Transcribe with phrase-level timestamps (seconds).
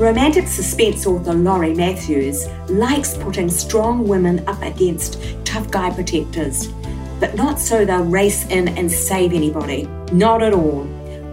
[0.00, 6.68] Romantic suspense author Lori Matthews likes putting strong women up against tough guy protectors,
[7.20, 9.82] but not so they'll race in and save anybody.
[10.10, 10.84] Not at all.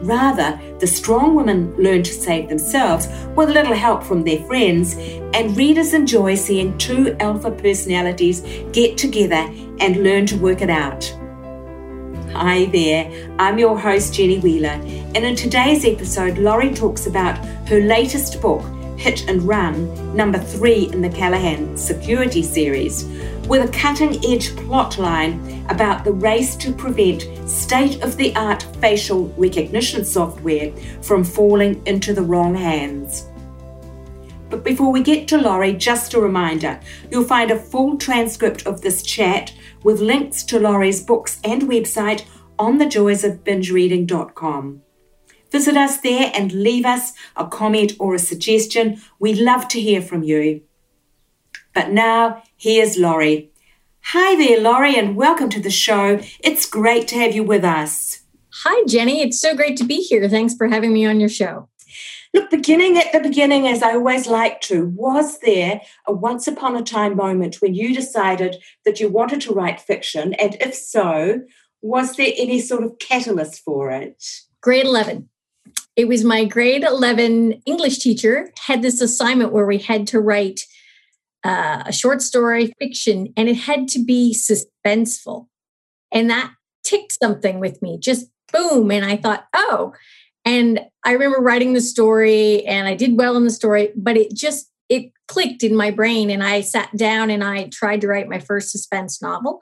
[0.03, 3.07] Rather, the strong women learn to save themselves
[3.37, 4.95] with a little help from their friends,
[5.33, 8.41] and readers enjoy seeing two alpha personalities
[8.73, 11.09] get together and learn to work it out.
[12.33, 14.79] Hi there, I'm your host Jenny Wheeler,
[15.15, 17.37] and in today's episode, Lori talks about
[17.67, 18.63] her latest book,
[18.97, 23.05] Hit and Run, number three in the Callahan Security series,
[23.47, 29.29] with a cutting edge plotline about the race to prevent state of the art facial
[29.37, 30.71] recognition software
[31.01, 33.25] from falling into the wrong hands.
[34.49, 38.81] But before we get to Lori, just a reminder you'll find a full transcript of
[38.81, 39.53] this chat
[39.87, 42.25] with links to Lori's books and website
[42.59, 44.81] on thejoysofbingereading.com.
[45.49, 49.01] Visit us there and leave us a comment or a suggestion.
[49.17, 50.63] We'd love to hear from you.
[51.73, 53.49] But now, here's Lori.
[54.11, 56.19] Hi there, Lori, and welcome to the show.
[56.41, 58.23] It's great to have you with us.
[58.65, 59.21] Hi, Jenny.
[59.21, 60.27] It's so great to be here.
[60.27, 61.69] Thanks for having me on your show.
[62.37, 66.75] Look, beginning at the beginning, as I always like to, was there a once upon
[66.75, 70.35] a time moment when you decided that you wanted to write fiction?
[70.35, 71.41] And if so,
[71.81, 74.23] was there any sort of catalyst for it?
[74.61, 75.29] Grade 11.
[75.95, 80.61] It was my grade 11 English teacher had this assignment where we had to write
[81.43, 85.47] uh, a short story fiction and it had to be suspenseful.
[86.11, 86.51] And that
[86.83, 88.91] ticked something with me, just boom.
[88.91, 89.93] And I thought, oh,
[90.47, 94.33] and I remember writing the story and I did well in the story, but it
[94.33, 98.29] just it clicked in my brain and I sat down and I tried to write
[98.29, 99.61] my first suspense novel,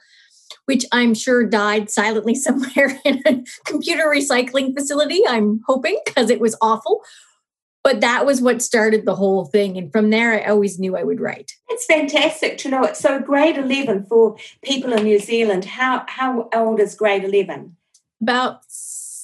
[0.66, 6.40] which I'm sure died silently somewhere in a computer recycling facility, I'm hoping because it
[6.40, 7.02] was awful.
[7.84, 9.78] But that was what started the whole thing.
[9.78, 11.52] And from there, I always knew I would write.
[11.68, 12.96] It's fantastic to know it.
[12.96, 17.76] So, grade 11 for people in New Zealand, how, how old is grade 11?
[18.22, 18.62] About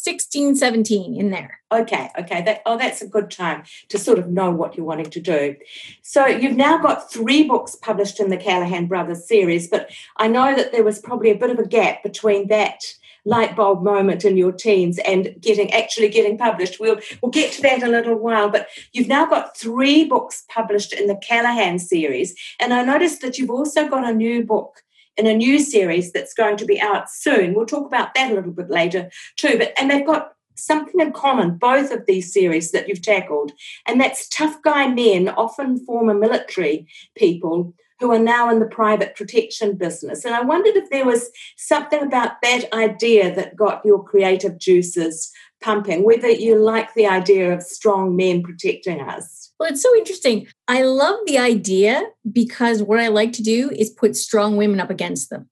[0.03, 1.59] 16, 17 in there.
[1.71, 2.41] Okay, okay.
[2.41, 5.55] That, oh, that's a good time to sort of know what you're wanting to do.
[6.01, 10.55] So you've now got three books published in the Callahan Brothers series, but I know
[10.55, 12.81] that there was probably a bit of a gap between that
[13.25, 16.79] light bulb moment in your teens and getting actually getting published.
[16.79, 20.43] We'll we'll get to that in a little while, but you've now got three books
[20.49, 24.81] published in the Callahan series, and I noticed that you've also got a new book
[25.21, 27.53] in a new series that's going to be out soon.
[27.53, 29.55] We'll talk about that a little bit later too.
[29.59, 33.51] But and they've got something in common, both of these series that you've tackled,
[33.87, 39.15] and that's tough guy men, often former military people who are now in the private
[39.15, 40.25] protection business.
[40.25, 45.31] And I wondered if there was something about that idea that got your creative juices
[45.61, 49.51] pumping, whether you like the idea of strong men protecting us.
[49.59, 50.47] Well, it's so interesting.
[50.67, 54.89] I love the idea because what I like to do is put strong women up
[54.89, 55.49] against them.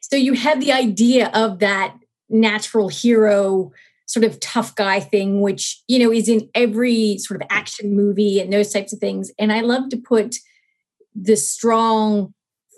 [0.00, 1.96] So you have the idea of that
[2.28, 3.72] natural hero
[4.06, 8.40] sort of tough guy thing which you know is in every sort of action movie
[8.40, 10.36] and those types of things and i love to put
[11.14, 12.34] the strong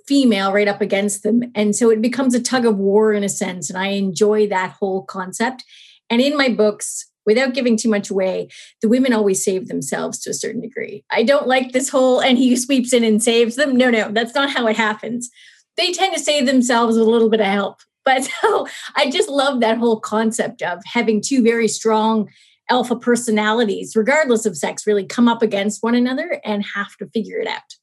[0.07, 3.29] female right up against them and so it becomes a tug of war in a
[3.29, 5.65] sense and i enjoy that whole concept
[6.11, 8.49] and in my books without giving too much away,
[8.81, 11.05] the women always save themselves to a certain degree.
[11.11, 13.77] I don't like this whole and he sweeps in and saves them.
[13.77, 15.29] No, no, that's not how it happens.
[15.77, 17.81] They tend to save themselves with a little bit of help.
[18.07, 22.29] But so I just love that whole concept of having two very strong
[22.71, 27.41] alpha personalities, regardless of sex, really come up against one another and have to figure
[27.41, 27.75] it out.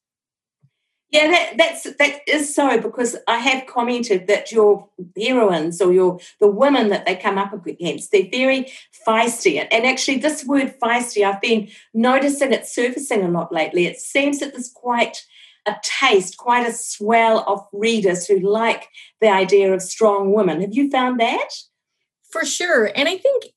[1.14, 6.20] Yeah, that, that's that is so because I have commented that your heroines or your
[6.40, 8.74] the women that they come up against, they're very
[9.08, 9.64] feisty.
[9.72, 13.86] And actually, this word feisty, I've been noticing it surfacing a lot lately.
[13.86, 15.24] It seems that there's quite
[15.68, 18.90] a taste, quite a swell of readers who like
[19.22, 20.62] the idea of strong women.
[20.62, 21.50] Have you found that?
[22.32, 22.90] For sure.
[22.96, 23.54] And I think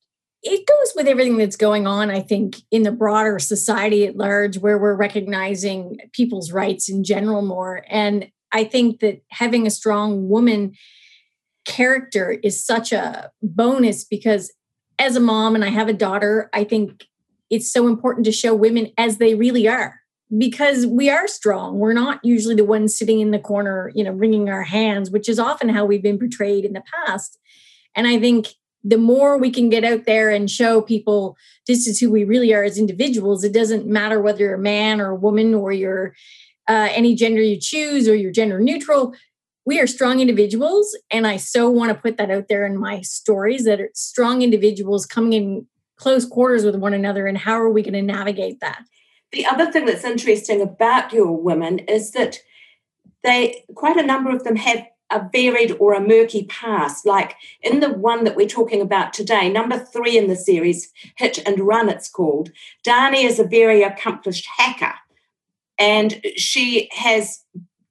[0.49, 4.59] it goes with everything that's going on, I think, in the broader society at large,
[4.59, 7.85] where we're recognizing people's rights in general more.
[7.89, 10.75] And I think that having a strong woman
[11.65, 14.53] character is such a bonus because
[14.99, 17.07] as a mom and I have a daughter, I think
[17.51, 20.01] it's so important to show women as they really are.
[20.37, 21.79] because we are strong.
[21.79, 25.29] We're not usually the ones sitting in the corner, you know, wringing our hands, which
[25.29, 27.39] is often how we've been portrayed in the past.
[27.95, 28.49] And I think
[28.89, 31.37] the more we can get out there and show people
[31.67, 35.01] this is who we really are as individuals, it doesn't matter whether you're a man
[35.01, 36.15] or a woman or you're
[36.69, 39.13] uh, any gender you choose or you're gender neutral.
[39.65, 40.97] We are strong individuals.
[41.11, 44.43] And I so want to put that out there in my stories that are strong
[44.43, 45.67] individuals coming in
[45.97, 47.27] close quarters with one another.
[47.27, 48.85] And how are we going to navigate that?
[49.33, 52.39] The other thing that's interesting about your women is that
[53.25, 57.07] they, quite a number of them have a varied or a murky past.
[57.07, 61.39] Like in the one that we're talking about today, number three in the series, Hit
[61.47, 62.51] and Run, it's called,
[62.87, 64.95] Dani is a very accomplished hacker.
[65.79, 67.45] And she has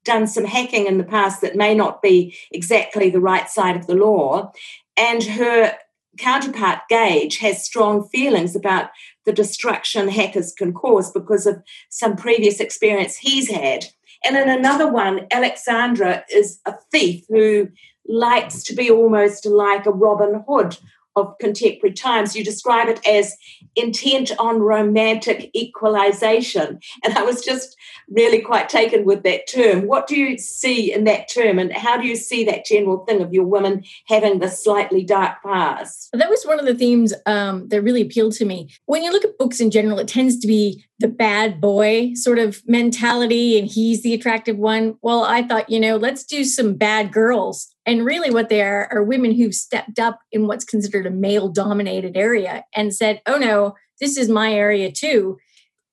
[0.04, 3.86] done some hacking in the past that may not be exactly the right side of
[3.86, 4.52] the law.
[4.96, 5.76] And her
[6.18, 8.90] counterpart, Gage, has strong feelings about
[9.24, 13.86] the destruction hackers can cause because of some previous experience he's had.
[14.26, 17.68] And in another one, Alexandra is a thief who
[18.08, 20.76] likes to be almost like a Robin Hood
[21.16, 22.36] of contemporary times.
[22.36, 23.34] You describe it as
[23.74, 26.78] intent on romantic equalization.
[27.02, 27.74] And I was just
[28.08, 29.86] really quite taken with that term.
[29.86, 33.22] What do you see in that term, and how do you see that general thing
[33.22, 36.10] of your women having the slightly dark past?
[36.12, 38.68] That was one of the themes um, that really appealed to me.
[38.84, 42.38] When you look at books in general, it tends to be the bad boy sort
[42.38, 44.96] of mentality, and he's the attractive one.
[45.02, 48.88] Well, I thought, you know, let's do some bad girls and really, what they are
[48.92, 53.38] are women who've stepped up in what's considered a male dominated area and said, oh
[53.38, 55.38] no, this is my area too.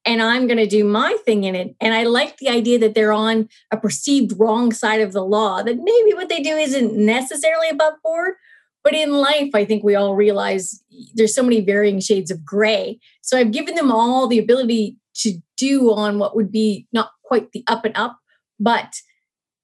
[0.04, 1.76] And I'm going to do my thing in it.
[1.80, 5.62] And I like the idea that they're on a perceived wrong side of the law,
[5.62, 8.34] that maybe what they do isn't necessarily above board.
[8.84, 10.84] But in life, I think we all realize
[11.14, 13.00] there's so many varying shades of gray.
[13.22, 17.52] So I've given them all the ability to do on what would be not quite
[17.52, 18.18] the up and up,
[18.60, 18.94] but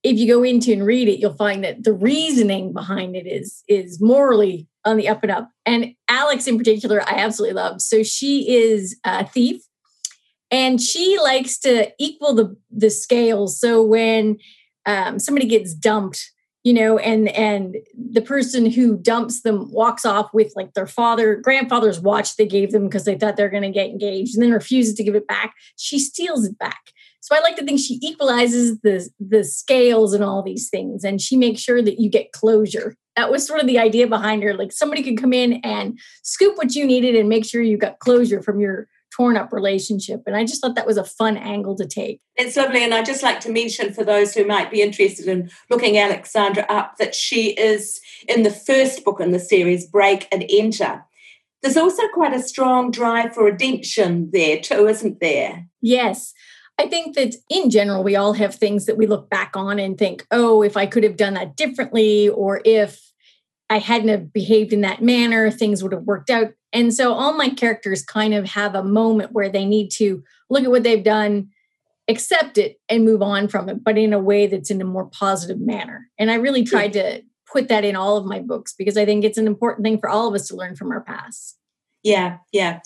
[0.04, 3.64] if you go into and read it, you'll find that the reasoning behind it is
[3.68, 5.50] is morally on the up and up.
[5.66, 7.82] And Alex, in particular, I absolutely love.
[7.82, 9.62] So she is a thief,
[10.50, 13.60] and she likes to equal the the scales.
[13.60, 14.38] So when
[14.86, 16.32] um, somebody gets dumped,
[16.64, 21.36] you know, and and the person who dumps them walks off with like their father,
[21.36, 24.52] grandfather's watch they gave them because they thought they're going to get engaged, and then
[24.52, 25.54] refuses to give it back.
[25.78, 26.92] She steals it back
[27.22, 31.22] so I like to think she equalizes the the scales and all these things, and
[31.22, 32.96] she makes sure that you get closure.
[33.16, 34.54] That was sort of the idea behind her.
[34.54, 38.00] Like somebody could come in and scoop what you needed and make sure you got
[38.00, 38.88] closure from your
[39.20, 40.24] torn up relationship.
[40.26, 42.22] And I just thought that was a fun angle to take.
[42.38, 42.86] It's lovely.
[42.86, 46.66] And I'd just like to mention for those who might be interested in looking Alexandra
[46.70, 48.00] up that she is
[48.30, 51.04] in the first book in the series, Break and Enter.
[51.62, 55.68] There's also quite a strong drive for redemption there, too, isn't there?
[55.82, 56.34] Yes.
[56.78, 59.98] I think that in general, we all have things that we look back on and
[59.98, 63.09] think, oh, if I could have done that differently, or if
[63.70, 66.54] I hadn't have behaved in that manner, things would have worked out.
[66.74, 70.64] And so all my characters kind of have a moment where they need to look
[70.64, 71.50] at what they've done,
[72.08, 75.06] accept it, and move on from it, but in a way that's in a more
[75.06, 76.10] positive manner.
[76.18, 77.22] And I really tried to
[77.52, 80.10] put that in all of my books because I think it's an important thing for
[80.10, 81.58] all of us to learn from our past.
[82.04, 82.80] Yeah, yeah.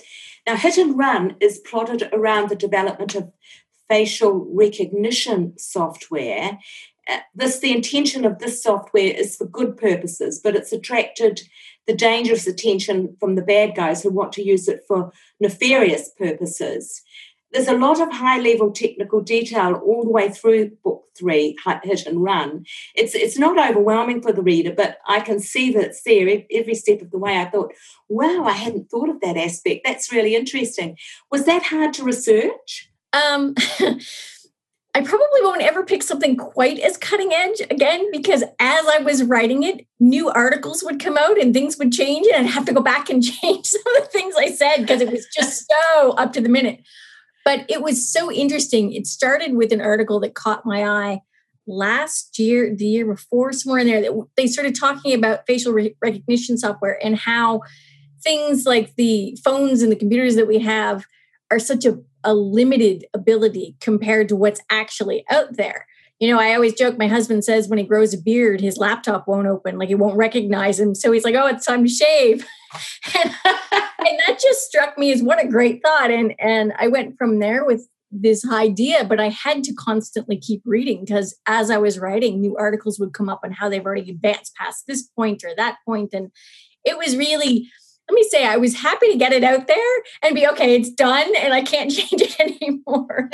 [0.47, 3.31] Now, Hit and Run is plotted around the development of
[3.89, 6.57] facial recognition software.
[7.09, 11.41] Uh, this the intention of this software is for good purposes, but it's attracted
[11.85, 17.01] the dangerous attention from the bad guys who want to use it for nefarious purposes.
[17.51, 22.05] There's a lot of high level technical detail all the way through book three, Hit
[22.07, 22.65] and Run.
[22.95, 26.73] It's, it's not overwhelming for the reader, but I can see that it's there every
[26.73, 27.37] step of the way.
[27.37, 27.73] I thought,
[28.09, 29.81] wow, I hadn't thought of that aspect.
[29.85, 30.97] That's really interesting.
[31.29, 32.89] Was that hard to research?
[33.13, 33.55] Um,
[34.95, 39.23] I probably won't ever pick something quite as cutting edge again because as I was
[39.23, 42.73] writing it, new articles would come out and things would change, and I'd have to
[42.73, 46.11] go back and change some of the things I said because it was just so
[46.11, 46.81] up to the minute.
[47.43, 48.93] But it was so interesting.
[48.93, 51.21] It started with an article that caught my eye
[51.65, 55.95] last year, the year before, somewhere in there, that they started talking about facial re-
[56.01, 57.61] recognition software and how
[58.21, 61.05] things like the phones and the computers that we have
[61.51, 65.85] are such a a limited ability compared to what's actually out there.
[66.19, 69.27] You know, I always joke, my husband says when he grows a beard, his laptop
[69.27, 70.95] won't open, like he won't recognize him.
[70.95, 72.47] So he's like, oh, it's time to shave.
[73.15, 76.11] and, and that just struck me as what a great thought.
[76.11, 80.61] And and I went from there with this idea, but I had to constantly keep
[80.65, 84.09] reading because as I was writing, new articles would come up on how they've already
[84.09, 86.13] advanced past this point or that point.
[86.13, 86.31] And
[86.85, 87.69] it was really
[88.09, 90.89] let me say I was happy to get it out there and be okay, it's
[90.89, 93.29] done and I can't change it anymore.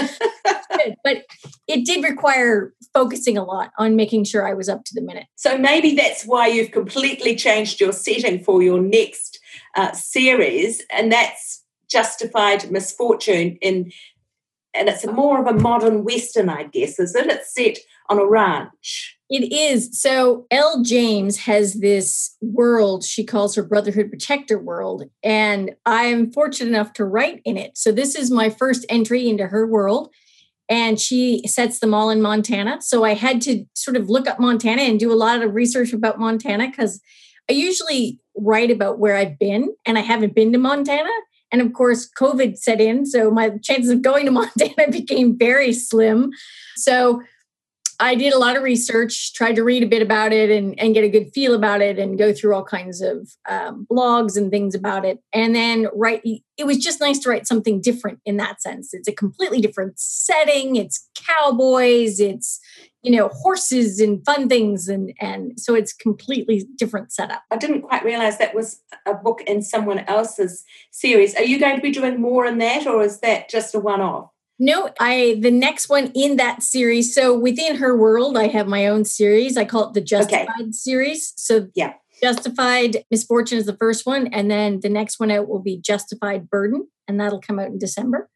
[1.03, 1.23] but
[1.67, 5.25] it did require focusing a lot on making sure I was up to the minute.
[5.35, 9.39] So maybe that's why you've completely changed your setting for your next
[9.75, 13.91] uh, series, and that's Justified Misfortune in
[14.73, 17.27] and it's more of a modern western, I guess, is it?
[17.27, 17.77] It's set
[18.09, 19.17] on a ranch.
[19.29, 20.01] It is.
[20.01, 25.03] So Elle James has this world she calls her Brotherhood Protector world.
[25.23, 27.77] And I'm fortunate enough to write in it.
[27.77, 30.11] So this is my first entry into her world.
[30.67, 32.79] And she sets them all in Montana.
[32.81, 35.93] So I had to sort of look up Montana and do a lot of research
[35.93, 37.01] about Montana because
[37.49, 41.09] I usually write about where I've been and I haven't been to Montana.
[41.51, 43.05] And of course, COVID set in.
[43.05, 46.31] So my chances of going to Montana became very slim.
[46.75, 47.21] So
[48.01, 50.93] I did a lot of research, tried to read a bit about it and, and
[50.93, 54.49] get a good feel about it and go through all kinds of um, blogs and
[54.49, 55.19] things about it.
[55.33, 58.93] And then write, it was just nice to write something different in that sense.
[58.93, 60.77] It's a completely different setting.
[60.77, 62.61] It's cowboys, it's,
[63.01, 64.87] you know, horses and fun things.
[64.87, 67.43] And, and so it's completely different setup.
[67.51, 71.35] I didn't quite realize that was a book in someone else's series.
[71.35, 74.01] Are you going to be doing more in that or is that just a one
[74.01, 74.29] off?
[74.61, 77.15] No, I the next one in that series.
[77.15, 79.55] So within her world, I have my own series.
[79.55, 80.71] I call it the Justified okay.
[80.71, 81.33] series.
[81.37, 81.93] So yeah.
[82.21, 86.49] Justified Misfortune is the first one, and then the next one out will be Justified
[86.49, 88.29] Burden, and that'll come out in December.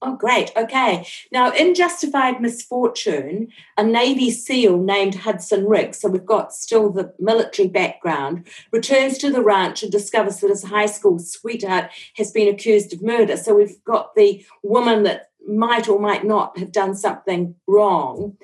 [0.00, 0.52] Oh, great.
[0.56, 1.06] Okay.
[1.32, 7.12] Now, in Justified Misfortune, a Navy SEAL named Hudson Ricks, so we've got still the
[7.18, 12.46] military background, returns to the ranch and discovers that his high school sweetheart has been
[12.46, 13.36] accused of murder.
[13.36, 18.36] So we've got the woman that might or might not have done something wrong.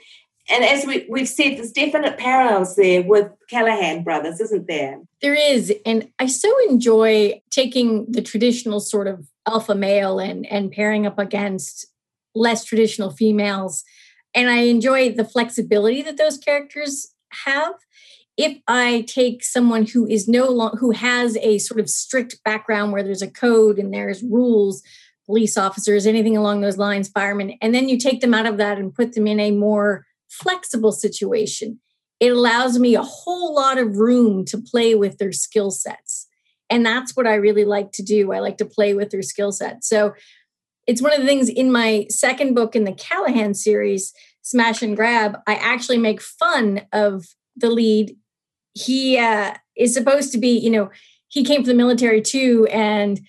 [0.50, 5.00] And as we, we've said, there's definite parallels there with Callahan brothers, isn't there?
[5.22, 5.72] There is.
[5.86, 11.18] And I so enjoy taking the traditional sort of alpha male and and pairing up
[11.18, 11.86] against
[12.34, 13.84] less traditional females.
[14.34, 17.74] And i enjoy the flexibility that those characters have.
[18.36, 22.92] If i take someone who is no long who has a sort of strict background
[22.92, 24.82] where there's a code and there's rules
[25.26, 28.78] police officers anything along those lines firemen and then you take them out of that
[28.78, 31.80] and put them in a more flexible situation
[32.20, 36.26] it allows me a whole lot of room to play with their skill sets
[36.70, 38.32] and that's what I really like to do.
[38.32, 39.84] I like to play with their skill set.
[39.84, 40.14] So
[40.86, 44.96] it's one of the things in my second book in the Callahan series, Smash and
[44.96, 47.24] Grab, I actually make fun of
[47.56, 48.16] the lead.
[48.74, 50.90] He uh, is supposed to be, you know,
[51.28, 53.20] he came from the military too, and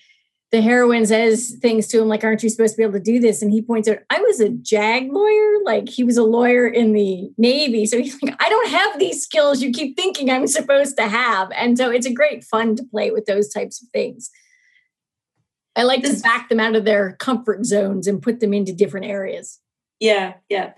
[0.56, 3.20] the heroine says things to him like, Aren't you supposed to be able to do
[3.20, 3.42] this?
[3.42, 5.62] And he points out, I was a JAG lawyer.
[5.64, 7.84] Like he was a lawyer in the Navy.
[7.84, 11.50] So he's like, I don't have these skills you keep thinking I'm supposed to have.
[11.54, 14.30] And so it's a great fun to play with those types of things.
[15.76, 18.72] I like this, to back them out of their comfort zones and put them into
[18.72, 19.60] different areas.
[20.00, 20.72] Yeah, yeah.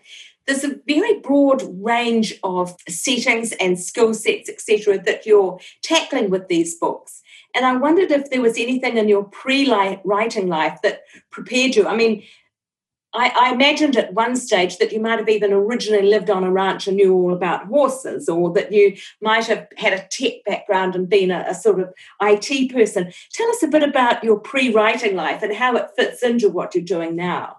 [0.49, 6.49] There's a very broad range of settings and skill sets, etc., that you're tackling with
[6.49, 7.23] these books.
[7.59, 9.69] And I wondered if there was anything in your pre
[10.05, 11.01] writing life that
[11.33, 11.89] prepared you.
[11.89, 12.23] I mean,
[13.13, 16.53] I, I, imagined at one stage that you might have even originally lived on a
[16.53, 20.95] ranch and knew all about horses, or that you might have had a tech background
[20.95, 23.13] and been a, a sort of IT person.
[23.33, 26.77] Tell us a bit about your pre writing life and how it fits into what
[26.77, 27.57] you're doing now.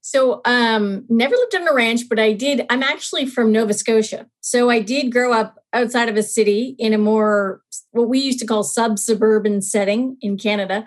[0.00, 2.66] So, um, never lived on a ranch, but I did.
[2.68, 4.26] I'm actually from Nova Scotia.
[4.40, 7.62] So, I did grow up outside of a city in a more
[7.92, 10.86] what we used to call sub suburban setting in Canada.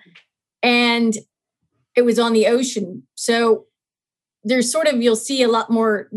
[0.62, 1.16] And
[1.96, 3.04] it was on the ocean.
[3.16, 3.66] So,
[4.46, 6.10] there's sort of, you'll see a lot more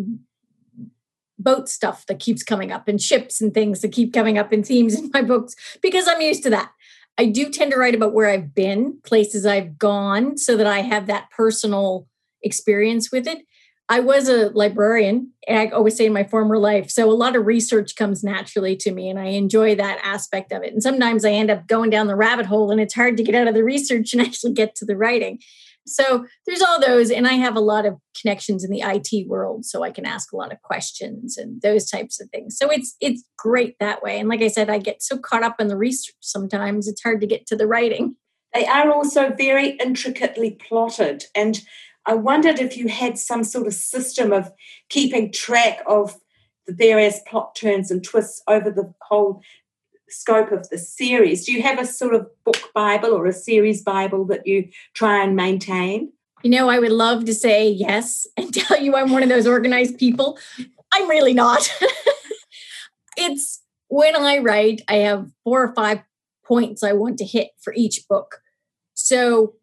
[1.38, 4.62] boat stuff that keeps coming up and ships and things that keep coming up in
[4.62, 6.70] themes in my books because I'm used to that.
[7.16, 10.82] I do tend to write about where I've been, places I've gone, so that I
[10.82, 12.06] have that personal
[12.42, 13.38] experience with it.
[13.90, 16.90] I was a librarian, and I always say in my former life.
[16.90, 20.62] So a lot of research comes naturally to me, and I enjoy that aspect of
[20.62, 20.73] it.
[20.73, 23.35] And sometimes I end up going down the rabbit hole, and it's hard to get
[23.35, 25.38] out of the research and actually get to the writing.
[25.87, 29.64] So there's all those, and I have a lot of connections in the IT world,
[29.64, 32.59] so I can ask a lot of questions and those types of things.
[32.59, 34.21] So it's it's great that way.
[34.21, 37.23] And like I said, I get so caught up in the research sometimes it's hard
[37.23, 38.16] to get to the writing.
[38.54, 41.61] They are also very intricately plotted and
[42.09, 44.50] I wondered if you had some sort of system of
[44.88, 46.19] keeping track of
[46.67, 49.43] the various plot turns and twists over the whole
[50.09, 51.45] scope of the series.
[51.45, 55.23] Do you have a sort of book Bible or a series Bible that you try
[55.23, 56.11] and maintain?
[56.43, 59.47] You know, I would love to say yes and tell you I'm one of those
[59.47, 60.38] organized people.
[60.95, 61.71] I'm really not.
[63.19, 66.00] it's when I write, I have four or five
[66.43, 68.41] points I want to hit for each book.
[68.95, 69.58] So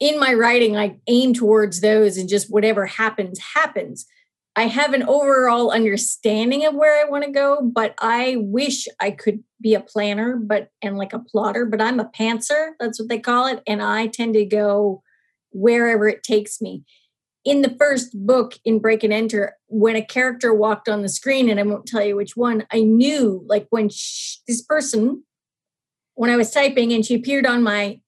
[0.00, 4.06] in my writing, I aim towards those and just whatever happens, happens.
[4.54, 9.10] I have an overall understanding of where I want to go, but I wish I
[9.10, 13.10] could be a planner, but and like a plotter, but I'm a pantser, that's what
[13.10, 13.62] they call it.
[13.66, 15.02] And I tend to go
[15.50, 16.84] wherever it takes me.
[17.44, 21.48] In the first book in Break and Enter, when a character walked on the screen,
[21.48, 25.22] and I won't tell you which one, I knew like when this person,
[26.14, 28.00] when I was typing and she appeared on my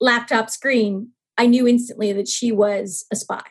[0.00, 3.42] laptop screen, I knew instantly that she was a spy.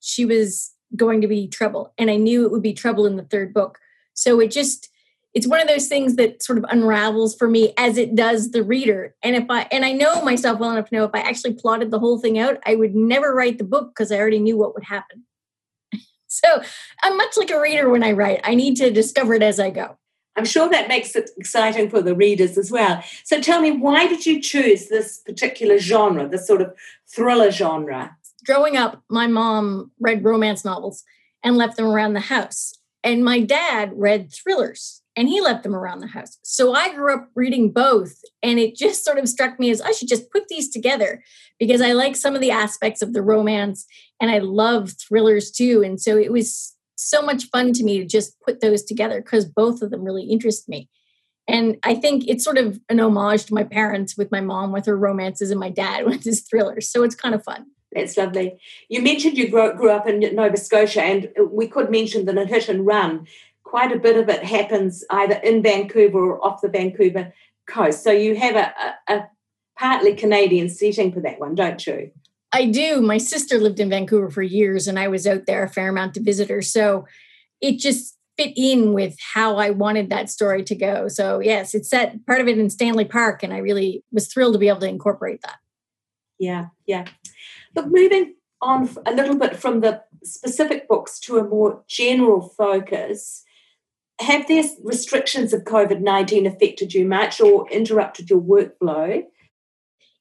[0.00, 1.92] She was going to be trouble.
[1.98, 3.78] And I knew it would be trouble in the third book.
[4.14, 4.88] So it just,
[5.34, 8.62] it's one of those things that sort of unravels for me as it does the
[8.62, 9.14] reader.
[9.22, 11.90] And if I, and I know myself well enough to know if I actually plotted
[11.90, 14.74] the whole thing out, I would never write the book because I already knew what
[14.74, 15.24] would happen.
[16.26, 16.62] so
[17.02, 18.40] I'm much like a reader when I write.
[18.44, 19.98] I need to discover it as I go.
[20.38, 23.02] I'm sure that makes it exciting for the readers as well.
[23.24, 26.74] So tell me, why did you choose this particular genre, this sort of
[27.06, 28.16] thriller genre?
[28.48, 31.04] growing up, my mom read romance novels
[31.44, 32.72] and left them around the house.
[33.04, 36.38] And my dad read thrillers and he left them around the house.
[36.42, 38.18] So I grew up reading both.
[38.42, 41.22] And it just sort of struck me as I should just put these together
[41.58, 43.86] because I like some of the aspects of the romance
[44.18, 45.82] and I love thrillers too.
[45.84, 49.44] And so it was so much fun to me to just put those together because
[49.44, 50.88] both of them really interest me.
[51.46, 54.84] And I think it's sort of an homage to my parents with my mom with
[54.86, 56.90] her romances and my dad with his thrillers.
[56.90, 57.66] So it's kind of fun.
[57.92, 58.58] That's lovely.
[58.90, 62.68] You mentioned you grew, grew up in Nova Scotia, and we could mention in Hit
[62.68, 63.26] and Run,
[63.64, 67.32] quite a bit of it happens either in Vancouver or off the Vancouver
[67.66, 68.02] coast.
[68.02, 68.72] So you have a,
[69.08, 69.28] a, a
[69.78, 72.10] partly Canadian setting for that one, don't you?
[72.52, 73.00] I do.
[73.00, 76.14] My sister lived in Vancouver for years, and I was out there a fair amount
[76.14, 76.62] to visit her.
[76.62, 77.06] So
[77.60, 81.08] it just fit in with how I wanted that story to go.
[81.08, 84.54] So yes, it's set part of it in Stanley Park, and I really was thrilled
[84.54, 85.56] to be able to incorporate that.
[86.38, 87.06] Yeah, yeah.
[87.74, 93.44] But moving on a little bit from the specific books to a more general focus,
[94.20, 99.24] have these restrictions of COVID 19 affected you much or interrupted your workflow?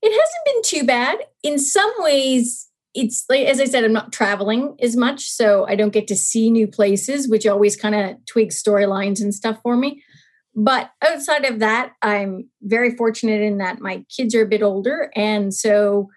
[0.01, 1.19] It hasn't been too bad.
[1.43, 5.75] In some ways, it's like, as I said, I'm not traveling as much, so I
[5.75, 9.75] don't get to see new places, which always kind of tweaks storylines and stuff for
[9.75, 10.03] me.
[10.55, 15.11] But outside of that, I'm very fortunate in that my kids are a bit older.
[15.15, 16.09] And so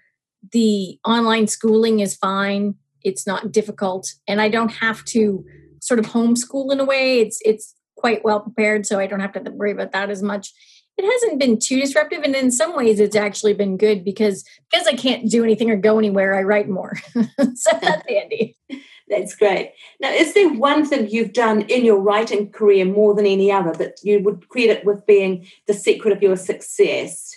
[0.53, 5.45] the online schooling is fine it's not difficult and i don't have to
[5.81, 9.33] sort of homeschool in a way it's it's quite well prepared so i don't have
[9.33, 10.53] to worry about that as much
[11.03, 14.87] it hasn't been too disruptive and in some ways it's actually been good because because
[14.87, 16.97] i can't do anything or go anywhere i write more.
[17.55, 18.57] So that's handy.
[19.09, 19.73] That's great.
[20.01, 23.73] Now is there one thing you've done in your writing career more than any other
[23.73, 27.35] that you would credit with being the secret of your success?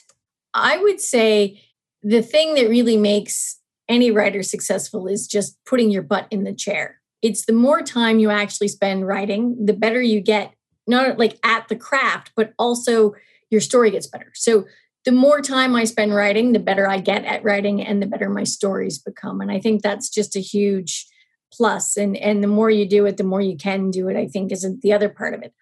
[0.54, 1.62] I would say
[2.04, 6.54] the thing that really makes any writer successful is just putting your butt in the
[6.54, 6.99] chair.
[7.21, 10.54] It's the more time you actually spend writing, the better you get,
[10.86, 13.13] not like at the craft, but also
[13.54, 14.32] your story gets better.
[14.34, 14.66] So
[15.06, 18.30] the more time I spend writing, the better I get at writing and the better
[18.30, 19.39] my stories become.
[19.39, 21.06] And I think that's just a huge
[21.54, 21.96] plus.
[21.96, 24.52] And and the more you do it, the more you can do it, I think
[24.52, 25.54] is the other part of it.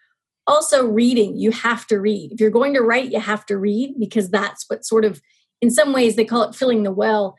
[0.47, 2.31] Also reading, you have to read.
[2.31, 5.21] If you're going to write, you have to read because that's what sort of
[5.61, 7.37] in some ways they call it filling the well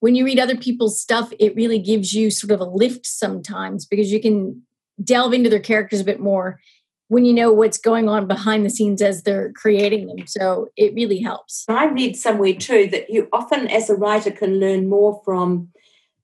[0.00, 3.86] when you read other people's stuff it really gives you sort of a lift sometimes
[3.86, 4.62] because you can
[5.02, 6.60] delve into their characters a bit more
[7.14, 10.26] when you know what's going on behind the scenes as they're creating them.
[10.26, 11.64] So it really helps.
[11.68, 15.68] I read somewhere too that you often as a writer can learn more from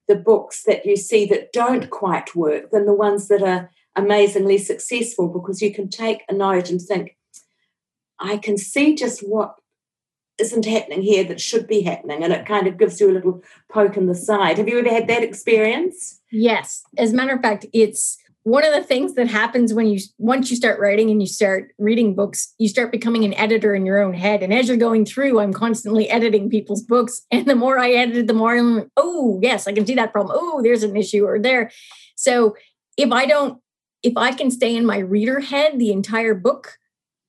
[0.08, 4.58] the books that you see that don't quite work than the ones that are amazingly
[4.58, 7.16] successful because you can take a note and think
[8.20, 9.56] i can see just what
[10.40, 13.42] isn't happening here that should be happening and it kind of gives you a little
[13.68, 14.56] poke in the side.
[14.56, 16.20] Have you ever had that experience?
[16.32, 16.82] Yes.
[16.96, 20.50] As a matter of fact it's one of the things that happens when you once
[20.50, 24.00] you start writing and you start reading books you start becoming an editor in your
[24.00, 24.42] own head.
[24.42, 27.22] And as you're going through i'm constantly editing people's books.
[27.30, 30.12] And the more i edited the more i'm like oh yes i can see that
[30.12, 30.36] problem.
[30.40, 31.70] Oh there's an issue or there.
[32.16, 32.56] So
[32.96, 33.60] if i don't
[34.02, 36.78] if i can stay in my reader head the entire book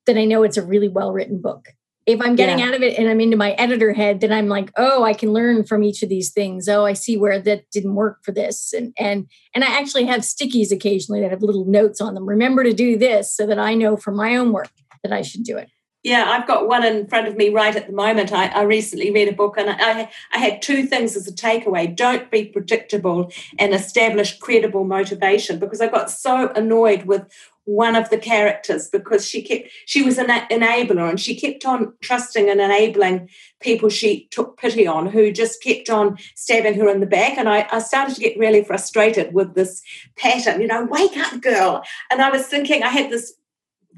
[0.05, 1.69] then i know it's a really well written book
[2.05, 2.67] if I'm getting yeah.
[2.67, 5.33] out of it and I'm into my editor head, then I'm like, oh, I can
[5.33, 6.67] learn from each of these things.
[6.67, 8.73] Oh, I see where that didn't work for this.
[8.73, 12.27] And and and I actually have stickies occasionally that have little notes on them.
[12.27, 14.71] Remember to do this so that I know for my own work
[15.03, 15.69] that I should do it.
[16.03, 18.33] Yeah, I've got one in front of me right at the moment.
[18.33, 21.95] I, I recently read a book and I, I had two things as a takeaway.
[21.95, 27.31] Don't be predictable and establish credible motivation because I got so annoyed with
[27.65, 31.93] one of the characters because she kept she was an enabler and she kept on
[32.01, 36.99] trusting and enabling people she took pity on who just kept on stabbing her in
[36.99, 37.37] the back.
[37.37, 39.81] And I, I started to get really frustrated with this
[40.17, 41.83] pattern you know wake up girl.
[42.09, 43.33] And i was thinking i had this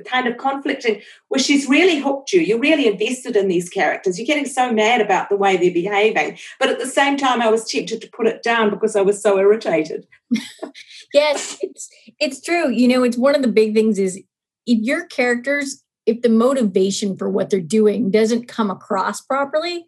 [0.06, 2.42] kind of conflicting where she's really hooked you.
[2.42, 4.18] You're really invested in these characters.
[4.18, 6.38] You're getting so mad about the way they're behaving.
[6.60, 9.22] But at the same time, I was tempted to put it down because I was
[9.22, 10.08] so irritated.
[11.14, 12.70] yes, it's it's true.
[12.70, 14.18] You know, it's one of the big things is
[14.66, 19.86] if your characters, if the motivation for what they're doing doesn't come across properly,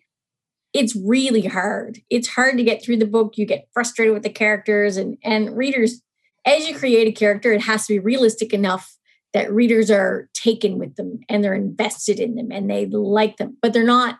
[0.73, 1.99] it's really hard.
[2.09, 3.37] It's hard to get through the book.
[3.37, 6.01] You get frustrated with the characters and and readers
[6.45, 8.95] as you create a character, it has to be realistic enough
[9.35, 13.57] that readers are taken with them and they're invested in them and they like them,
[13.61, 14.17] but they're not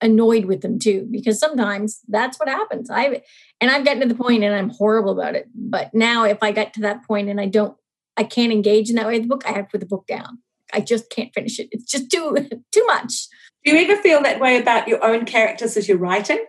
[0.00, 2.90] annoyed with them too, because sometimes that's what happens.
[2.90, 3.22] I
[3.60, 5.46] and I've gotten to the point and I'm horrible about it.
[5.54, 7.78] But now if I get to that point and I don't
[8.16, 10.38] I can't engage in that way the book, I have to put the book down.
[10.72, 11.68] I just can't finish it.
[11.70, 12.36] It's just too
[12.72, 13.28] too much.
[13.64, 16.44] Do you ever feel that way about your own characters as you're writing?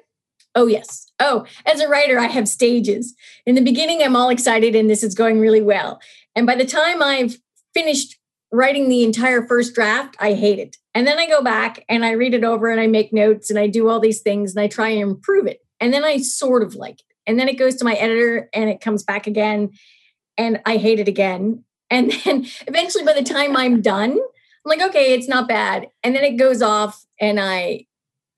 [0.56, 1.12] Oh, yes.
[1.20, 3.14] Oh, as a writer, I have stages.
[3.46, 6.02] In the beginning, I'm all excited and this is going really well.
[6.36, 7.38] And by the time I've
[7.78, 8.18] finished
[8.52, 10.78] writing the entire first draft, I hate it.
[10.96, 13.60] And then I go back and I read it over and I make notes and
[13.60, 15.60] I do all these things and I try and improve it.
[15.80, 17.06] And then I sort of like it.
[17.28, 19.70] And then it goes to my editor and it comes back again
[20.38, 21.66] and I hate it again.
[21.92, 25.88] And then eventually, by the time I'm done, I'm like, okay, it's not bad.
[26.04, 27.86] And then it goes off and I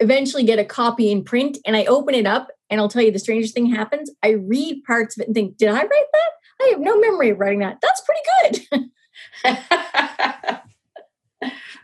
[0.02, 2.50] eventually get a copy in print and I open it up.
[2.70, 4.12] And I'll tell you the strangest thing happens.
[4.22, 6.32] I read parts of it and think, did I write that?
[6.62, 7.80] I have no memory of writing that.
[7.82, 8.90] That's pretty good.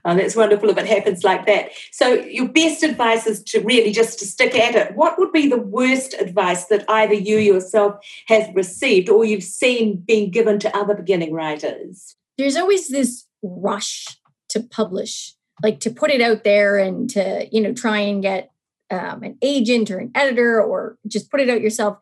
[0.05, 1.71] oh, that's wonderful if it happens like that.
[1.91, 4.95] So your best advice is to really just to stick at it.
[4.95, 7.95] What would be the worst advice that either you yourself
[8.27, 12.15] has received or you've seen being given to other beginning writers?
[12.37, 14.05] There's always this rush
[14.49, 18.51] to publish, like to put it out there and to, you know, try and get
[18.91, 21.97] um, an agent or an editor or just put it out yourself.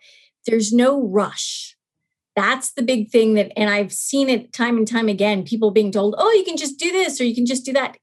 [0.46, 1.78] There's no rush
[2.36, 5.92] that's the big thing that and i've seen it time and time again people being
[5.92, 7.98] told oh you can just do this or you can just do that.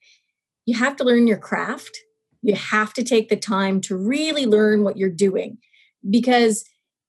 [0.66, 1.98] You have to learn your craft.
[2.42, 5.58] You have to take the time to really learn what you're doing
[6.08, 6.64] because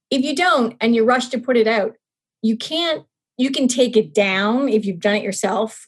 [0.10, 1.96] if you don't and you rush to put it out
[2.42, 3.06] you can't
[3.38, 5.86] you can take it down if you've done it yourself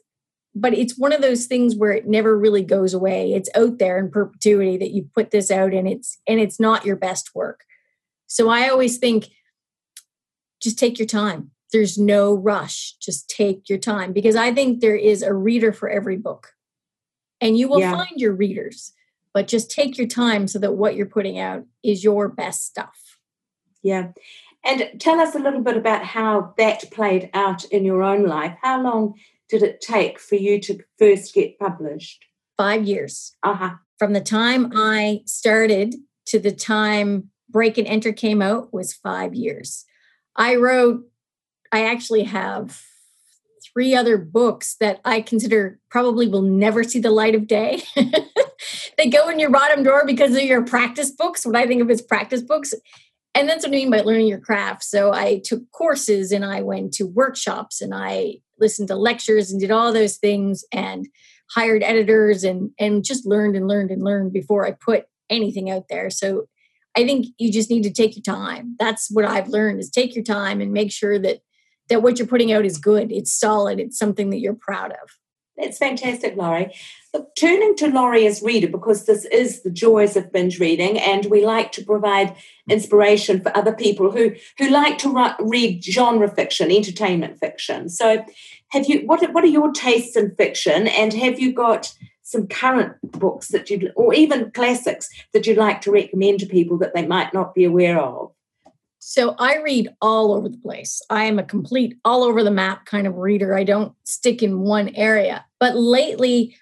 [0.56, 3.34] but it's one of those things where it never really goes away.
[3.34, 6.86] It's out there in perpetuity that you put this out and it's and it's not
[6.86, 7.62] your best work.
[8.28, 9.30] So i always think
[10.64, 11.52] just take your time.
[11.72, 12.96] There's no rush.
[13.02, 16.54] Just take your time because I think there is a reader for every book.
[17.42, 17.92] And you will yeah.
[17.92, 18.94] find your readers,
[19.34, 23.18] but just take your time so that what you're putting out is your best stuff.
[23.82, 24.12] Yeah.
[24.64, 28.56] And tell us a little bit about how that played out in your own life.
[28.62, 29.16] How long
[29.50, 32.24] did it take for you to first get published?
[32.56, 33.36] Five years.
[33.44, 33.72] Uh-huh.
[34.00, 35.96] From the time I started
[36.28, 39.86] to the time Break and Enter came out was five years.
[40.36, 41.04] I wrote,
[41.72, 42.82] I actually have
[43.74, 47.82] three other books that I consider probably will never see the light of day.
[48.98, 51.90] they go in your bottom drawer because they're your practice books, what I think of
[51.90, 52.74] as practice books.
[53.36, 54.84] And that's what I mean by learning your craft.
[54.84, 59.60] So I took courses and I went to workshops and I listened to lectures and
[59.60, 61.08] did all those things and
[61.50, 65.86] hired editors and and just learned and learned and learned before I put anything out
[65.90, 66.10] there.
[66.10, 66.46] So
[66.96, 68.76] I think you just need to take your time.
[68.80, 71.40] That's what I've learned is take your time and make sure that
[71.90, 75.10] that what you're putting out is good, it's solid, it's something that you're proud of.
[75.58, 76.74] That's fantastic, Lori.
[77.14, 81.26] Look, turning to Lori as reader, because this is the joys of binge reading, and
[81.26, 82.36] we like to provide
[82.68, 87.90] inspiration for other people who who like to read genre fiction, entertainment fiction.
[87.90, 88.26] So,
[88.70, 92.96] have you what what are your tastes in fiction, and have you got some current
[93.04, 97.06] books that you'd, or even classics that you'd like to recommend to people that they
[97.06, 98.32] might not be aware of?
[99.06, 101.02] So I read all over the place.
[101.10, 103.54] I am a complete all over the map kind of reader.
[103.54, 105.46] I don't stick in one area.
[105.60, 106.56] But lately,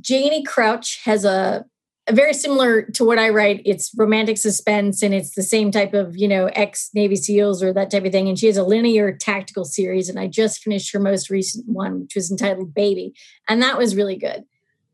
[0.00, 1.64] Janie Crouch has a,
[2.06, 3.62] a very similar to what I write.
[3.64, 7.72] It's romantic suspense and it's the same type of, you know, ex Navy SEALs or
[7.72, 8.28] that type of thing.
[8.28, 10.08] And she has a linear tactical series.
[10.08, 13.12] And I just finished her most recent one, which was entitled Baby.
[13.48, 14.44] And that was really good.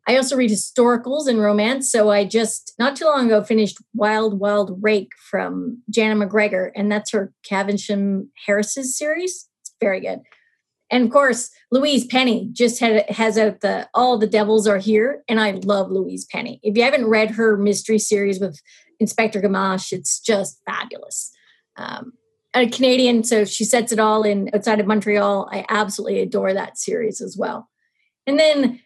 [0.06, 1.90] I also read historicals and romance.
[1.90, 6.90] So I just not too long ago finished Wild Wild Rake from Janna MacGregor, and
[6.90, 9.48] that's her Cavensham Heiresses series.
[9.60, 10.20] It's very good.
[10.90, 15.22] And of course, Louise Penny just had has out the All the Devils Are Here,
[15.28, 16.60] and I love Louise Penny.
[16.62, 18.60] If you haven't read her mystery series with
[19.00, 21.32] Inspector Gamache, it's just fabulous.
[21.76, 22.12] Um,
[22.54, 25.48] a Canadian, so she sets it all in outside of Montreal.
[25.50, 27.70] I absolutely adore that series as well.
[28.26, 28.80] And then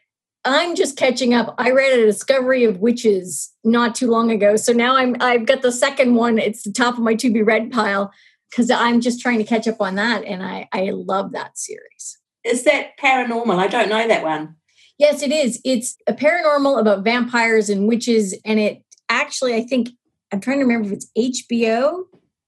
[0.46, 1.54] I'm just catching up.
[1.58, 5.62] I read a Discovery of Witches not too long ago, so now I'm I've got
[5.62, 6.38] the second one.
[6.38, 8.12] It's the top of my to be read pile
[8.50, 12.18] because I'm just trying to catch up on that, and I I love that series.
[12.44, 13.58] Is that paranormal?
[13.58, 14.54] I don't know that one.
[14.98, 15.60] Yes, it is.
[15.64, 19.90] It's a paranormal about vampires and witches, and it actually I think
[20.32, 22.04] I'm trying to remember if it's HBO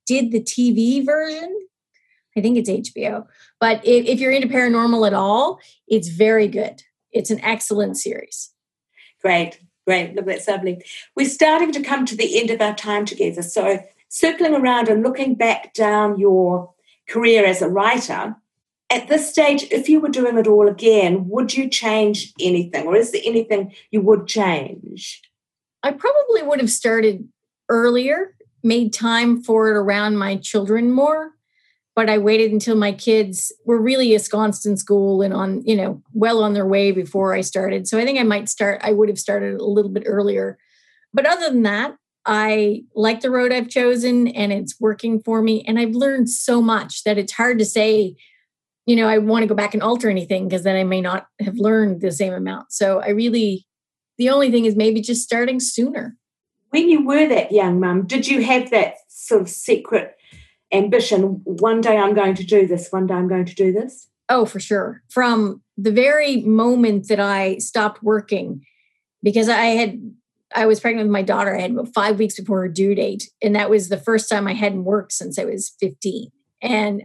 [0.06, 1.58] did the TV version.
[2.36, 3.26] I think it's HBO.
[3.60, 5.58] But if, if you're into paranormal at all,
[5.88, 6.82] it's very good.
[7.12, 8.52] It's an excellent series.
[9.22, 10.14] Great, great.
[10.14, 10.84] Look, that's lovely.
[11.16, 13.42] We're starting to come to the end of our time together.
[13.42, 16.72] So, circling around and looking back down your
[17.08, 18.36] career as a writer,
[18.90, 22.96] at this stage, if you were doing it all again, would you change anything, or
[22.96, 25.20] is there anything you would change?
[25.82, 27.28] I probably would have started
[27.68, 31.32] earlier made time for it around my children more
[31.98, 36.00] but I waited until my kids were really ensconced in school and on, you know,
[36.12, 37.88] well on their way before I started.
[37.88, 40.58] So I think I might start, I would have started a little bit earlier.
[41.12, 45.64] But other than that, I like the road I've chosen and it's working for me.
[45.66, 48.14] And I've learned so much that it's hard to say,
[48.86, 51.26] you know, I want to go back and alter anything because then I may not
[51.40, 52.70] have learned the same amount.
[52.72, 53.66] So I really,
[54.18, 56.16] the only thing is maybe just starting sooner
[56.70, 60.17] when you were that young mum, did you have that sort of secret
[60.72, 61.40] ambition?
[61.44, 64.08] One day I'm going to do this, one day I'm going to do this?
[64.28, 65.02] Oh, for sure.
[65.08, 68.64] From the very moment that I stopped working,
[69.22, 70.00] because I had
[70.54, 71.54] I was pregnant with my daughter.
[71.54, 73.30] I had about five weeks before her due date.
[73.42, 76.30] And that was the first time I hadn't worked since I was 15.
[76.62, 77.02] And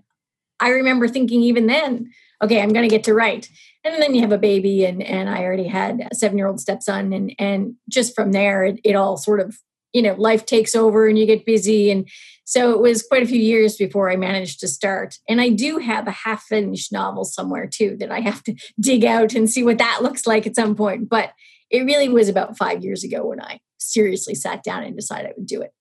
[0.59, 3.49] I remember thinking even then, okay, I'm going to get to write.
[3.83, 6.61] And then you have a baby, and and I already had a seven year old
[6.61, 9.57] stepson, and and just from there, it, it all sort of
[9.91, 12.07] you know life takes over, and you get busy, and
[12.45, 15.17] so it was quite a few years before I managed to start.
[15.29, 19.05] And I do have a half finished novel somewhere too that I have to dig
[19.05, 21.09] out and see what that looks like at some point.
[21.09, 21.31] But
[21.69, 25.33] it really was about five years ago when I seriously sat down and decided I
[25.37, 25.73] would do it.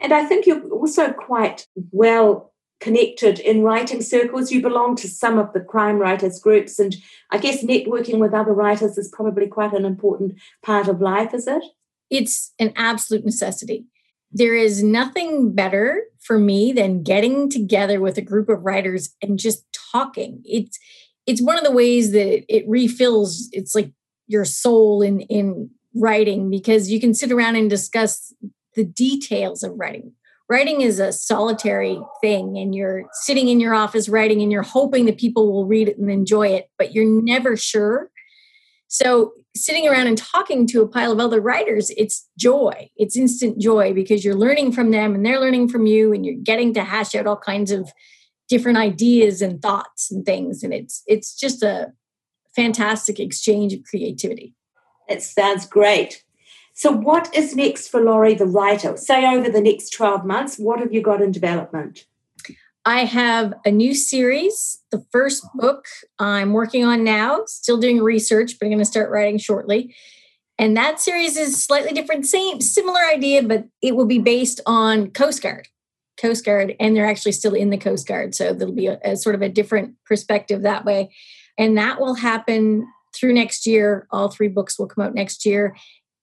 [0.00, 4.52] And I think you're also quite well connected in writing circles.
[4.52, 6.96] You belong to some of the crime writers groups, and
[7.30, 11.48] I guess networking with other writers is probably quite an important part of life, is
[11.48, 11.62] it?
[12.10, 13.86] It's an absolute necessity.
[14.30, 19.38] There is nothing better for me than getting together with a group of writers and
[19.38, 20.42] just talking.
[20.44, 20.78] It's
[21.26, 23.92] it's one of the ways that it refills it's like
[24.26, 28.32] your soul in in writing because you can sit around and discuss
[28.74, 30.12] the details of writing
[30.48, 35.06] writing is a solitary thing and you're sitting in your office writing and you're hoping
[35.06, 38.10] that people will read it and enjoy it but you're never sure
[38.88, 43.58] so sitting around and talking to a pile of other writers it's joy it's instant
[43.60, 46.82] joy because you're learning from them and they're learning from you and you're getting to
[46.82, 47.90] hash out all kinds of
[48.48, 51.92] different ideas and thoughts and things and it's it's just a
[52.56, 54.54] fantastic exchange of creativity
[55.08, 56.24] it sounds great
[56.78, 58.96] so, what is next for Lori, the writer?
[58.96, 62.06] Say over the next 12 months, what have you got in development?
[62.88, 64.78] I have a new series.
[64.92, 65.84] The first book
[66.18, 69.94] I'm working on now, still doing research, but I'm going to start writing shortly.
[70.58, 75.10] And that series is slightly different, same similar idea, but it will be based on
[75.10, 75.68] Coast Guard.
[76.16, 78.34] Coast Guard, and they're actually still in the Coast Guard.
[78.34, 81.10] So there'll be a, a sort of a different perspective that way.
[81.58, 84.06] And that will happen through next year.
[84.10, 85.76] All three books will come out next year.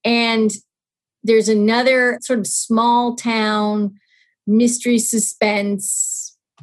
[0.04, 0.50] And
[1.22, 4.00] there's another sort of small town
[4.48, 6.15] mystery suspense,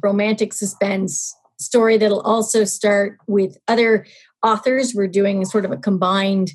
[0.03, 4.05] romantic suspense story that'll also start with other
[4.43, 4.93] authors.
[4.93, 6.51] We're doing sort of a combined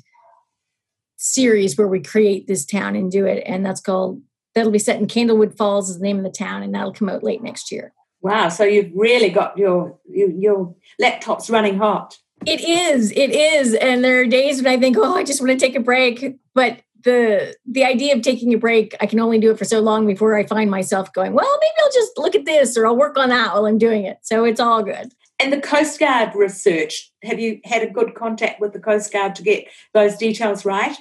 [1.17, 3.43] series where we create this town and do it.
[3.45, 4.21] And that's called,
[4.55, 7.09] that'll be set in Candlewood Falls, is the name of the town, and that'll come
[7.09, 7.93] out late next year.
[8.21, 8.49] Wow.
[8.49, 12.17] So you've really got your, your, your laptops running hot.
[12.45, 13.11] It is.
[13.11, 13.73] It is.
[13.73, 16.37] And there are days when I think, oh, I just want to take a break.
[16.53, 19.79] But the the idea of taking a break, I can only do it for so
[19.79, 22.97] long before I find myself going, well, maybe I'll just look at this or I'll
[22.97, 24.19] work on that while I'm doing it.
[24.21, 25.11] So it's all good.
[25.39, 29.35] And the Coast Guard research, have you had a good contact with the Coast Guard
[29.35, 30.97] to get those details right?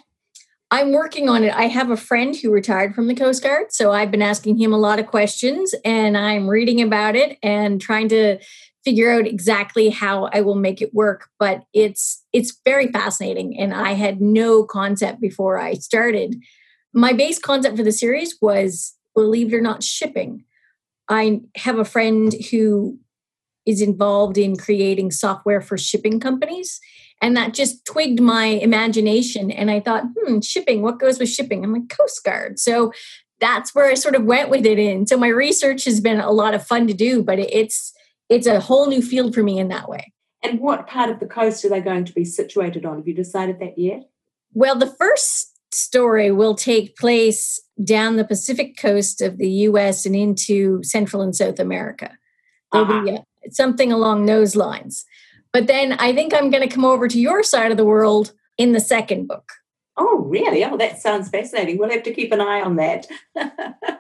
[0.70, 1.54] I'm working on it.
[1.54, 3.72] I have a friend who retired from the Coast Guard.
[3.72, 7.80] So I've been asking him a lot of questions and I'm reading about it and
[7.80, 8.38] trying to
[8.88, 11.29] figure out exactly how I will make it work.
[11.38, 16.37] But it's it's very fascinating, and I had no concept before I started.
[16.94, 20.44] My base concept for the series was, believe it or not, shipping.
[21.07, 22.98] I have a friend who
[23.66, 26.81] is involved in creating software for shipping companies.
[27.20, 29.51] And that just twigged my imagination.
[29.51, 31.62] And I thought, hmm, shipping, what goes with shipping?
[31.62, 32.59] I'm like, Coast Guard.
[32.59, 32.92] So
[33.40, 35.07] that's where I sort of went with it in.
[35.07, 37.92] So my research has been a lot of fun to do, but it's
[38.29, 40.12] it's a whole new field for me in that way.
[40.43, 42.97] And what part of the coast are they going to be situated on?
[42.97, 44.09] Have you decided that yet?
[44.55, 50.17] Well, the first story will take place down the Pacific coast of the US and
[50.17, 52.17] into Central and South America.
[52.73, 53.05] There'll uh-huh.
[53.05, 55.05] be a, something along those lines.
[55.53, 58.33] But then I think I'm going to come over to your side of the world
[58.57, 59.53] in the second book.
[59.97, 60.64] Oh, really?
[60.64, 61.79] Oh, that sounds fascinating.
[61.79, 63.07] We'll have to keep an eye on that.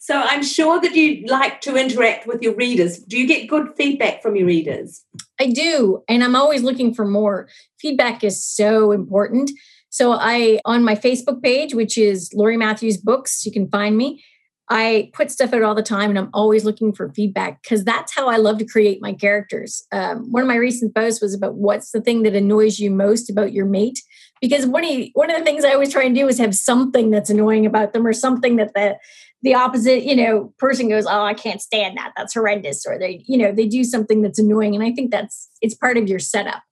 [0.00, 2.98] so I'm sure that you like to interact with your readers.
[2.98, 5.04] Do you get good feedback from your readers?
[5.40, 6.02] I do.
[6.08, 7.48] And I'm always looking for more.
[7.80, 9.50] Feedback is so important.
[9.90, 14.22] So I on my Facebook page, which is Lori Matthews Books, you can find me.
[14.70, 18.14] I put stuff out all the time and I'm always looking for feedback because that's
[18.14, 19.82] how I love to create my characters.
[19.92, 23.30] Um, one of my recent posts was about what's the thing that annoys you most
[23.30, 24.02] about your mate.
[24.42, 27.10] Because one of, one of the things I always try and do is have something
[27.10, 28.98] that's annoying about them or something that the
[29.42, 32.12] the opposite, you know, person goes, "Oh, I can't stand that.
[32.16, 35.50] That's horrendous." Or they, you know, they do something that's annoying, and I think that's
[35.60, 36.62] it's part of your setup.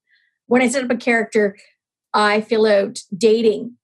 [0.47, 1.57] When I set up a character,
[2.15, 3.77] I fill out dating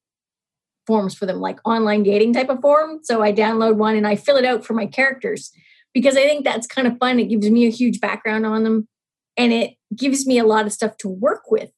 [0.87, 3.01] forms for them, like online dating type of form.
[3.03, 5.53] So I download one and I fill it out for my characters
[5.93, 7.21] because I think that's kind of fun.
[7.21, 8.89] It gives me a huge background on them
[9.37, 11.71] and it gives me a lot of stuff to work with.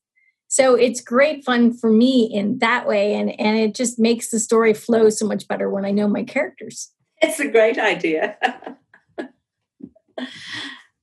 [0.49, 3.15] So it's great fun for me in that way.
[3.15, 6.23] And, and it just makes the story flow so much better when I know my
[6.23, 6.93] characters.
[7.25, 8.37] It's a great idea.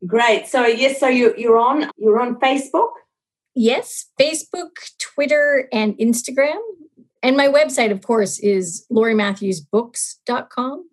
[0.06, 0.48] great.
[0.48, 2.92] So yes, so you, you're on you're on Facebook?
[3.56, 6.60] Yes, Facebook, Twitter, and Instagram.
[7.24, 10.90] And my website, of course, is lorimatthewsbooks.com.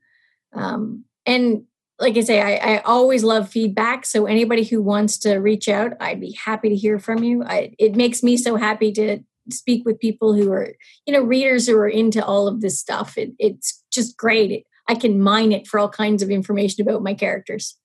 [0.55, 1.65] Um, and
[1.99, 4.07] like I say, I, I, always love feedback.
[4.07, 7.45] So anybody who wants to reach out, I'd be happy to hear from you.
[7.45, 9.19] I, it makes me so happy to
[9.51, 10.73] speak with people who are,
[11.07, 13.19] you know, readers who are into all of this stuff.
[13.19, 14.51] It, it's just great.
[14.51, 17.77] It, I can mine it for all kinds of information about my characters.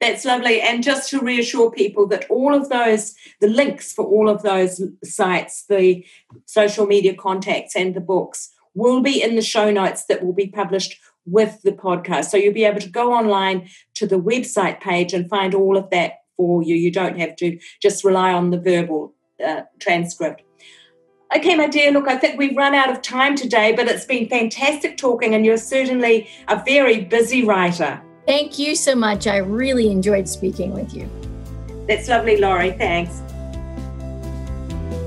[0.00, 0.60] That's lovely.
[0.60, 4.82] And just to reassure people that all of those, the links for all of those
[5.04, 6.04] sites, the
[6.46, 10.48] social media contacts, and the books will be in the show notes that will be
[10.48, 12.26] published with the podcast.
[12.26, 15.90] So you'll be able to go online to the website page and find all of
[15.90, 16.74] that for you.
[16.74, 20.42] You don't have to just rely on the verbal uh, transcript.
[21.36, 24.28] Okay, my dear, look, I think we've run out of time today, but it's been
[24.28, 28.00] fantastic talking, and you're certainly a very busy writer.
[28.24, 29.26] Thank you so much.
[29.26, 31.10] I really enjoyed speaking with you.
[31.88, 32.70] That's lovely, Lori.
[32.70, 33.20] Thanks.